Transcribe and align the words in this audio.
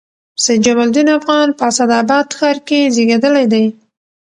سید 0.43 0.59
جمال 0.65 0.87
الدین 0.87 1.07
افغان 1.17 1.47
په 1.57 1.63
اسعداباد 1.71 2.27
ښار 2.37 2.57
کښي 2.67 2.79
زېږېدلي 2.95 3.45
دئ. 3.53 3.65